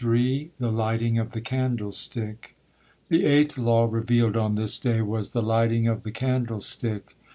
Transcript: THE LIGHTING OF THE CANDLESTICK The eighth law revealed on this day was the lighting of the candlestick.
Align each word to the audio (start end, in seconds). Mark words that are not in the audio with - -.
THE 0.01 0.49
LIGHTING 0.59 1.19
OF 1.19 1.33
THE 1.33 1.41
CANDLESTICK 1.41 2.55
The 3.09 3.23
eighth 3.23 3.59
law 3.59 3.85
revealed 3.87 4.35
on 4.35 4.55
this 4.55 4.79
day 4.79 5.03
was 5.03 5.29
the 5.29 5.43
lighting 5.43 5.87
of 5.87 6.01
the 6.01 6.09
candlestick. 6.11 7.15